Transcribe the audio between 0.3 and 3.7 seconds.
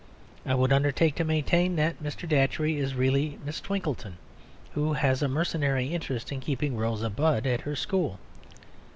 I would undertake to maintain that Mr. Datchery is really Miss